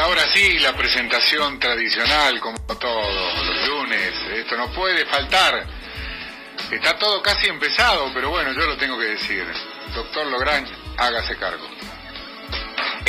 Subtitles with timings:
[0.00, 4.12] ahora sí, la presentación tradicional, como todos los lunes.
[4.34, 5.66] Esto no puede faltar.
[6.70, 9.44] Está todo casi empezado, pero bueno, yo lo tengo que decir.
[9.94, 11.66] Doctor Logrange, hágase cargo.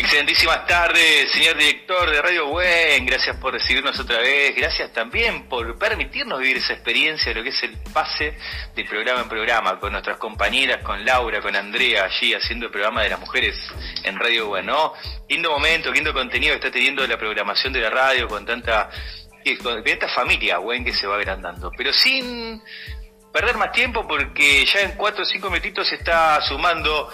[0.02, 3.06] Excelentísimas tardes, señor director de Radio Buen.
[3.06, 4.56] Gracias por recibirnos otra vez.
[4.56, 8.36] Gracias también por permitirnos vivir esa experiencia de lo que es el pase
[8.76, 13.04] de programa en programa con nuestras compañeras, con Laura, con Andrea, allí haciendo el programa
[13.04, 13.56] de las mujeres
[14.04, 14.94] en Radio Buen, ¿no?
[15.30, 18.90] Lindo momento, lindo contenido que está teniendo la programación de la radio con tanta,
[19.62, 21.72] con tanta familia Buen que se va agrandando.
[21.78, 22.60] Pero sin
[23.32, 27.08] perder más tiempo porque ya en cuatro o cinco minutitos se está sumando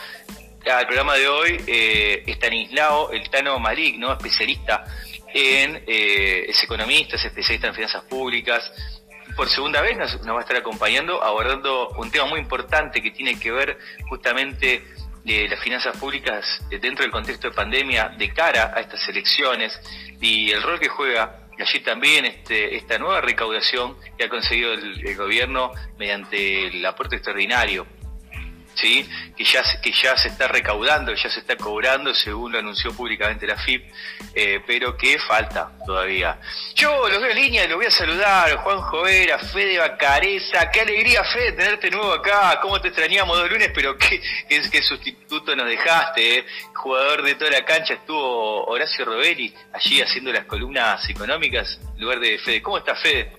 [0.65, 4.83] al programa de hoy eh, Estanislao El Tano Maligno, especialista
[5.33, 8.71] en, eh, es economista, es especialista en finanzas públicas.
[9.35, 13.39] Por segunda vez nos, va a estar acompañando abordando un tema muy importante que tiene
[13.39, 13.77] que ver
[14.09, 14.83] justamente
[15.23, 19.79] de las finanzas públicas dentro del contexto de pandemia de cara a estas elecciones
[20.19, 25.15] y el rol que juega allí también este, esta nueva recaudación que ha conseguido el
[25.15, 27.85] gobierno mediante el aporte extraordinario
[28.77, 29.07] ¿sí?
[29.35, 33.47] que, ya, que ya se está recaudando, ya se está cobrando, según lo anunció públicamente
[33.47, 33.83] la FIP,
[34.33, 36.39] eh, pero que falta todavía.
[36.75, 40.81] Yo los veo en línea y los voy a saludar, Juan Jovera, Fede Bacareza, qué
[40.81, 44.21] alegría Fede tenerte nuevo acá, cómo te extrañamos dos lunes, pero qué,
[44.81, 46.45] sustituto nos dejaste, eh.
[46.73, 52.19] jugador de toda la cancha estuvo Horacio Robelli allí haciendo las columnas económicas en lugar
[52.19, 52.61] de Fede.
[52.61, 53.36] ¿Cómo está Fede?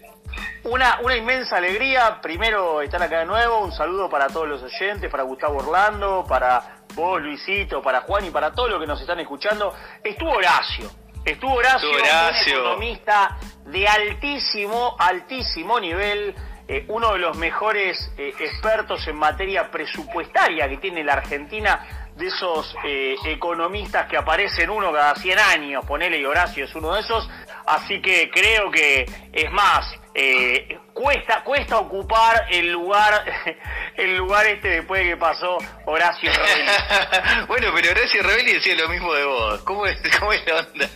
[0.70, 5.10] Una, una inmensa alegría, primero estar acá de nuevo, un saludo para todos los oyentes,
[5.10, 9.18] para Gustavo Orlando, para vos Luisito, para Juan y para todos los que nos están
[9.18, 9.74] escuchando.
[10.04, 10.90] Estuvo Horacio,
[11.24, 16.34] estuvo Horacio, un economista de altísimo, altísimo nivel,
[16.68, 22.26] eh, uno de los mejores eh, expertos en materia presupuestaria que tiene la Argentina, de
[22.26, 27.00] esos eh, economistas que aparecen uno cada 100 años, ponele y Horacio es uno de
[27.00, 27.30] esos,
[27.64, 29.86] así que creo que es más,
[30.20, 33.24] eh, cuesta cuesta ocupar el lugar
[33.96, 36.70] el lugar este después de que pasó Horacio Rebelli.
[37.46, 39.60] bueno, pero Horacio Rebelli decía lo mismo de vos.
[39.62, 40.90] ¿Cómo es, cómo es la onda?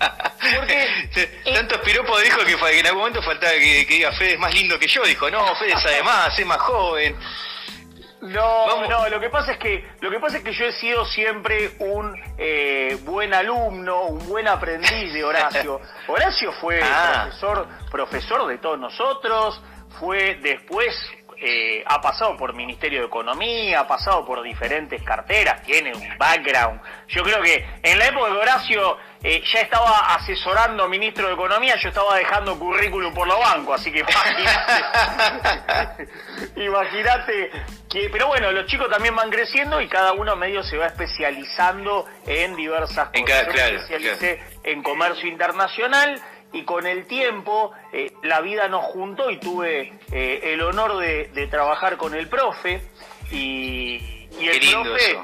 [0.56, 4.52] Porque tantos piropos dijo que, en algún momento faltaba que, que diga Fede es más
[4.52, 5.04] lindo que yo.
[5.04, 7.16] Dijo, no, Fede sabe más, es más joven.
[8.22, 11.04] No, no, lo que pasa es que lo que pasa es que yo he sido
[11.04, 15.80] siempre un eh, buen alumno, un buen aprendiz de Horacio.
[16.06, 17.24] Horacio fue ah.
[17.24, 19.60] profesor, profesor de todos nosotros,
[19.98, 20.94] fue después
[21.44, 26.80] eh, ha pasado por Ministerio de Economía, ha pasado por diferentes carteras, tiene un background.
[27.08, 31.75] Yo creo que en la época de Horacio eh, ya estaba asesorando ministro de Economía,
[31.82, 36.08] yo estaba dejando currículum por los bancos, así que imagínate,
[36.56, 37.50] imagínate
[37.91, 42.06] que, pero bueno, los chicos también van creciendo y cada uno medio se va especializando
[42.25, 43.14] en diversas cosas.
[43.14, 48.84] En yo me especialicé en comercio internacional y con el tiempo eh, la vida nos
[48.86, 52.82] juntó y tuve eh, el honor de, trabajar con el profe.
[53.30, 55.18] Y, el profe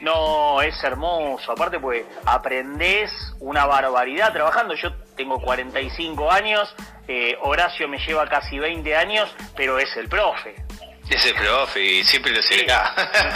[0.00, 1.52] no es hermoso.
[1.52, 4.74] Aparte pues aprendés una barbaridad trabajando.
[4.74, 6.74] Yo tengo 45 años
[7.06, 10.63] eh, Horacio me lleva casi 20 años pero es el profe
[11.10, 12.94] es el profe y siempre lo será.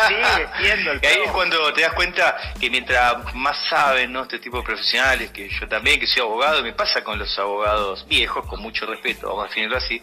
[0.08, 4.22] Sigue siendo el Y ahí es cuando te das cuenta que mientras más saben ¿no?
[4.22, 8.06] este tipo de profesionales, que yo también, que soy abogado, me pasa con los abogados
[8.08, 10.00] viejos, con mucho respeto, vamos a definirlo así,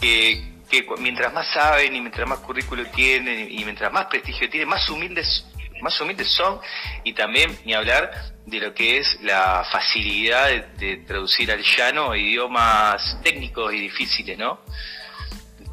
[0.00, 4.68] que, que mientras más saben y mientras más currículo tienen y mientras más prestigio tienen,
[4.68, 5.46] más humildes
[5.82, 6.58] más humildes son
[7.04, 8.10] y también ni hablar
[8.46, 14.38] de lo que es la facilidad de, de traducir al llano idiomas técnicos y difíciles,
[14.38, 14.60] ¿no?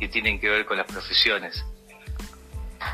[0.04, 1.66] Que tienen que ver con las profesiones.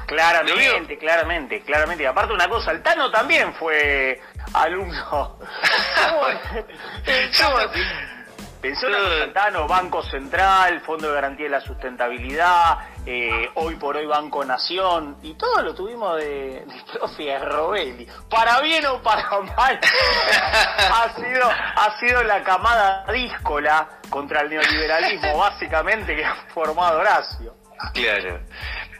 [0.05, 2.03] Claramente, claramente, claramente.
[2.03, 4.21] Y aparte una cosa, el Tano también fue
[4.53, 5.39] alumno.
[8.61, 13.95] Pensó en el Tano, Banco Central, Fondo de Garantía de la Sustentabilidad, eh, hoy por
[13.95, 18.05] hoy Banco Nación, y todo lo tuvimos de, de profe Robelli.
[18.29, 19.79] Para bien o para mal,
[20.93, 27.55] ha sido, ha sido la camada díscola contra el neoliberalismo, básicamente, que ha formado Horacio.
[27.93, 28.41] Claro.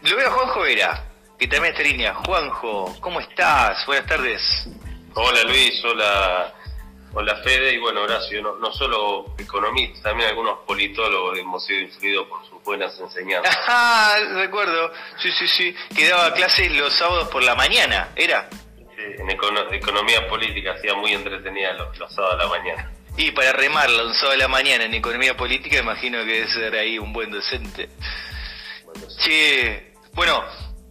[0.03, 1.03] Lo veo a Juanjo Vera,
[1.37, 2.13] que también está en línea.
[2.13, 3.85] Juanjo, ¿cómo estás?
[3.85, 4.69] Buenas tardes.
[5.15, 6.53] Hola Luis, hola,
[7.13, 12.27] hola Fede, y bueno, Horacio, no, no solo economistas, también algunos politólogos hemos sido influidos
[12.27, 13.57] por sus buenas enseñanzas.
[13.67, 14.91] Ah, recuerdo,
[15.21, 18.49] sí, sí, sí, que daba clases los sábados por la mañana, ¿era?
[18.77, 22.91] Sí, en economía política, hacía muy entretenida los, los sábados a la mañana.
[23.17, 26.75] Y para remarla un sábado de la mañana en economía política, imagino que debe ser
[26.75, 27.89] ahí un buen docente.
[29.19, 29.77] Sí,
[30.13, 30.43] bueno,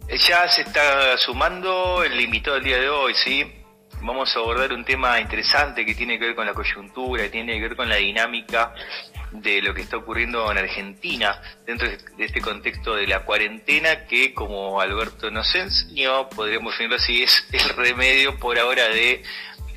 [0.07, 3.58] ya se está sumando el invitado del día de hoy, ¿sí?
[4.01, 7.61] Vamos a abordar un tema interesante que tiene que ver con la coyuntura, tiene que
[7.61, 8.73] ver con la dinámica
[9.31, 14.33] de lo que está ocurriendo en Argentina dentro de este contexto de la cuarentena que,
[14.33, 19.23] como Alberto nos enseñó, podríamos definirlo así, es el remedio por ahora de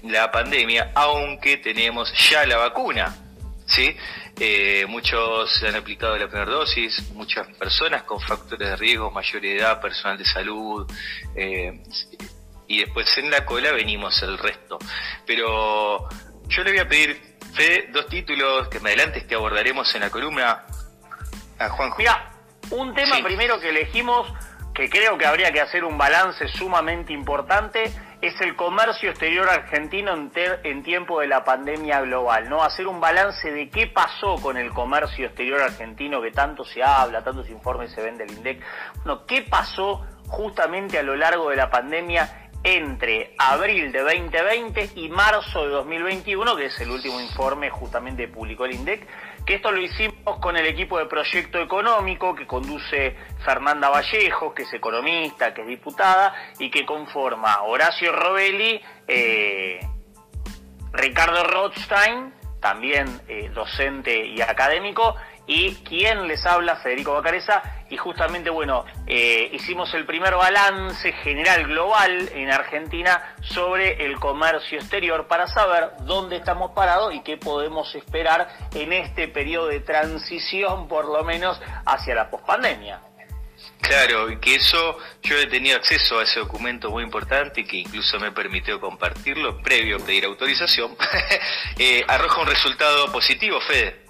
[0.05, 3.17] la pandemia, aunque tenemos ya la vacuna.
[3.67, 3.97] ¿sí?
[4.39, 9.81] Eh, muchos han aplicado la primera dosis, muchas personas con factores de riesgo, mayor edad,
[9.81, 10.91] personal de salud,
[11.35, 11.83] eh,
[12.73, 14.79] y después en la cola venimos el resto.
[15.27, 16.09] Pero
[16.49, 17.21] yo le voy a pedir,
[17.55, 20.65] Fede, dos títulos que me adelantes que abordaremos en la columna
[21.59, 22.33] a Juan Mira,
[22.71, 24.27] un tema primero que elegimos
[24.75, 27.93] que creo que habría que hacer un balance sumamente importante
[28.23, 30.33] es el comercio exterior argentino en,
[30.65, 32.63] en, tiempo de la pandemia global, ¿no?
[32.63, 37.23] Hacer un balance de qué pasó con el comercio exterior argentino que tanto se habla,
[37.23, 38.63] tantos informes se ven del INDEC.
[39.05, 45.09] Bueno, ¿qué pasó justamente a lo largo de la pandemia entre abril de 2020 y
[45.09, 49.07] marzo de 2021, que es el último informe justamente publicó el INDEC,
[49.45, 54.63] que esto lo hicimos con el equipo de proyecto económico que conduce Fernanda Vallejo, que
[54.63, 59.81] es economista, que es diputada, y que conforma Horacio Robelli, eh,
[60.93, 65.17] Ricardo Rothstein, también eh, docente y académico,
[65.47, 71.67] y quien les habla, Federico Bacareza, y justamente, bueno, eh, hicimos el primer balance general
[71.67, 77.95] global en Argentina sobre el comercio exterior para saber dónde estamos parados y qué podemos
[77.95, 83.01] esperar en este periodo de transición, por lo menos, hacia la pospandemia.
[83.81, 88.19] Claro, y que eso, yo he tenido acceso a ese documento muy importante que incluso
[88.21, 90.97] me permitió compartirlo previo a pedir autorización,
[91.79, 94.02] eh, arroja un resultado positivo, Fede.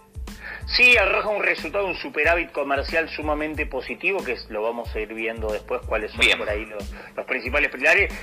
[0.66, 5.52] Sí, arroja un resultado, un superávit comercial sumamente positivo, que lo vamos a ir viendo
[5.52, 6.84] después cuáles son por ahí los,
[7.26, 8.14] principales pilares.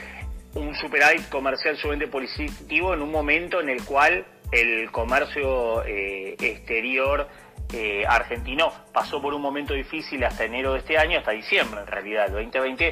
[0.55, 7.27] Un superávit comercial sumamente positivo en un momento en el cual el comercio eh, exterior
[7.71, 11.87] eh, argentino pasó por un momento difícil hasta enero de este año, hasta diciembre en
[11.87, 12.89] realidad, el 2020,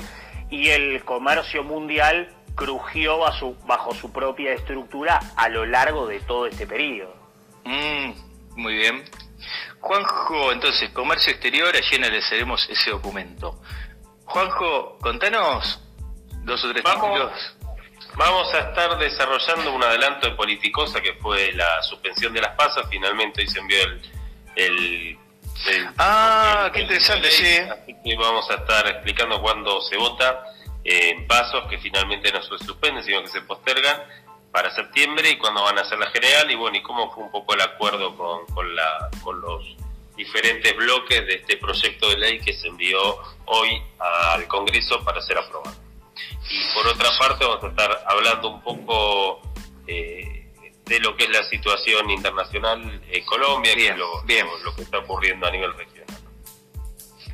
[0.52, 6.20] y el comercio mundial crujió bajo su, bajo su propia estructura a lo largo de
[6.20, 7.16] todo este periodo.
[7.66, 8.12] Mm,
[8.56, 9.04] muy bien.
[9.80, 13.62] Juanjo, entonces, comercio exterior, allí analizaremos ese documento.
[14.26, 15.80] Juanjo, contanos
[16.44, 17.58] dos o tres títulos.
[18.16, 22.86] Vamos a estar desarrollando un adelanto de Politicosa que fue la suspensión de las pasas.
[22.90, 23.78] Finalmente hoy se envió
[24.56, 25.18] el.
[25.98, 27.58] ah, qué interesante, sí.
[27.58, 30.44] Así que vamos a estar explicando cuándo se vota
[30.84, 34.02] en pasos que finalmente no se suspenden, sino que se postergan
[34.58, 37.30] para septiembre y cuándo van a hacer la general y bueno, y cómo fue un
[37.30, 39.64] poco el acuerdo con, con, la, con los
[40.16, 42.98] diferentes bloques de este proyecto de ley que se envió
[43.46, 45.78] hoy al Congreso para ser aprobado.
[46.50, 49.42] Y por otra parte vamos a estar hablando un poco
[49.86, 50.52] eh,
[50.86, 55.46] de lo que es la situación internacional en Colombia y lo, Lo, que está ocurriendo
[55.46, 56.18] a nivel regional.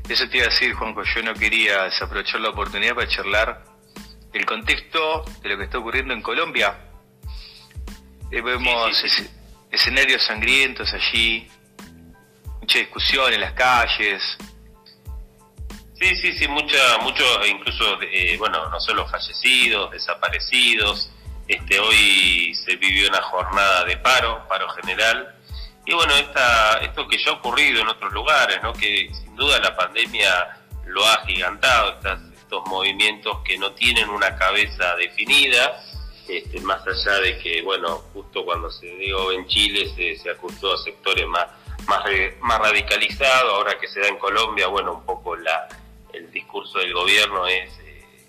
[0.10, 3.64] Eso te iba a decir, Juanjo, yo no quería desaprovechar la oportunidad para charlar
[4.34, 6.90] el contexto de lo que está ocurriendo en Colombia
[8.34, 9.04] eh, vemos
[9.72, 11.48] escenarios sangrientos allí,
[12.60, 14.22] mucha discusión en las calles.
[15.94, 21.12] Sí, sí, sí, mucha, mucho, incluso, eh, bueno, no solo fallecidos, desaparecidos.
[21.48, 25.36] Este, hoy se vivió una jornada de paro, paro general.
[25.86, 28.74] Y bueno, esta, esto que ya ha ocurrido en otros lugares, ¿no?
[28.74, 34.96] que sin duda la pandemia lo ha gigantado, estos movimientos que no tienen una cabeza
[34.96, 35.84] definida,
[36.28, 40.78] este, más allá de que, bueno, justo cuando se dio en Chile se, se a
[40.84, 41.48] sectores más,
[41.88, 42.04] más,
[42.42, 45.68] más radicalizados, ahora que se da en Colombia, bueno, un poco la,
[46.14, 48.28] el discurso del gobierno es eh,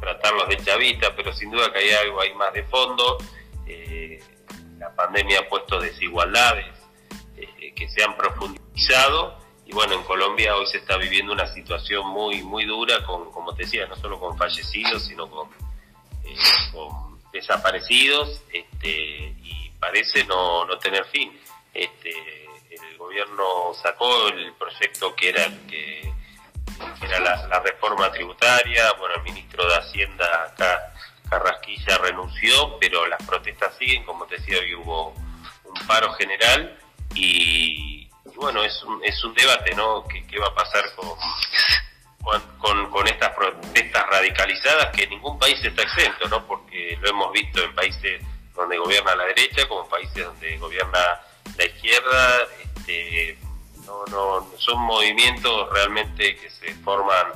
[0.00, 3.18] tratarlos de chavita, pero sin duda que hay algo ahí más de fondo.
[3.66, 4.18] Eh,
[4.78, 6.66] la pandemia ha puesto desigualdades
[7.36, 12.04] eh, que se han profundizado y bueno, en Colombia hoy se está viviendo una situación
[12.08, 15.48] muy, muy dura, con, como te decía, no solo con fallecidos, sino con,
[16.72, 21.38] con desaparecidos este, y parece no, no tener fin.
[21.72, 22.10] Este,
[22.70, 26.12] el gobierno sacó el proyecto que era que,
[27.02, 30.94] era la, reforma tributaria, bueno, el ministro de Hacienda acá,
[31.28, 35.14] Carrasquilla renunció, pero las protestas siguen, como te decía, hoy hubo
[35.64, 36.78] un paro general
[37.14, 40.04] y, bueno, es un, es un debate, ¿no?
[40.08, 41.08] ¿Qué, qué va a pasar con,
[42.22, 46.46] con, con, con estas protestas radicalizadas que ningún país está exento, ¿no?
[46.46, 48.22] Porque lo hemos visto en países
[48.54, 51.20] donde gobierna la derecha, como países donde gobierna
[51.56, 52.38] la izquierda.
[52.62, 53.38] Este,
[53.86, 57.26] no, no, son movimientos realmente que se forman,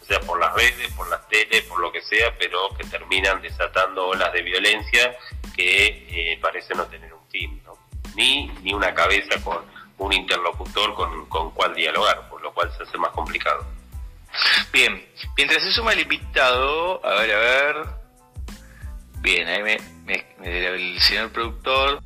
[0.00, 3.40] o sea por las redes, por las tele, por lo que sea, pero que terminan
[3.40, 5.16] desatando olas de violencia
[5.56, 7.78] que eh, parece no tener un fin, ¿no?
[8.14, 9.64] ni, ni una cabeza con
[9.98, 13.64] un interlocutor con, con cual dialogar, por lo cual se hace más complicado.
[14.72, 15.04] Bien,
[15.36, 17.76] mientras se suma el invitado, a ver, a ver.
[19.20, 22.02] Bien, ahí me, me, me el señor productor.